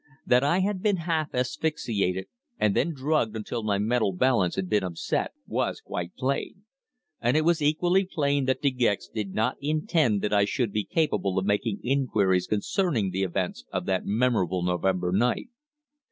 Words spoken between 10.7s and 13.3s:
be capable of making inquiries concerning the